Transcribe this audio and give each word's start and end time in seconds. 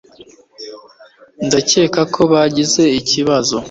Ndakeka 1.45 2.01
ko 2.13 2.21
wagize 2.31 2.83
ikibazo 2.99 3.57